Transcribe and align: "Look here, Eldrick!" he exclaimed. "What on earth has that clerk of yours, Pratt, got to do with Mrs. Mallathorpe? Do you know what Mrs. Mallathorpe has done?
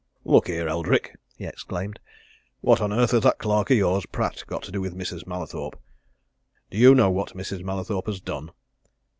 "Look 0.25 0.47
here, 0.47 0.67
Eldrick!" 0.67 1.15
he 1.37 1.45
exclaimed. 1.45 1.99
"What 2.61 2.81
on 2.81 2.91
earth 2.91 3.11
has 3.11 3.21
that 3.21 3.37
clerk 3.37 3.69
of 3.69 3.77
yours, 3.77 4.07
Pratt, 4.07 4.43
got 4.47 4.63
to 4.63 4.71
do 4.71 4.81
with 4.81 4.97
Mrs. 4.97 5.27
Mallathorpe? 5.27 5.79
Do 6.71 6.79
you 6.79 6.95
know 6.95 7.11
what 7.11 7.35
Mrs. 7.37 7.63
Mallathorpe 7.63 8.07
has 8.07 8.19
done? 8.19 8.49